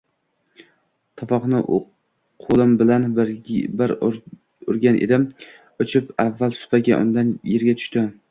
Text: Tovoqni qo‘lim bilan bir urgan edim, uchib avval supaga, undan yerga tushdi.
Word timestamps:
Tovoqni 1.21 1.59
qo‘lim 2.45 2.73
bilan 2.79 3.05
bir 3.19 3.93
urgan 4.07 4.99
edim, 5.09 5.29
uchib 5.85 6.11
avval 6.27 6.57
supaga, 6.63 7.01
undan 7.07 7.31
yerga 7.53 7.77
tushdi. 7.83 8.07